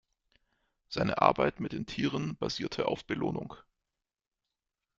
Seine 0.89 1.21
Arbeit 1.21 1.59
mit 1.59 1.73
den 1.73 1.85
Tieren 1.85 2.35
basierte 2.37 2.87
auf 2.87 3.05
Belohnung. 3.05 3.53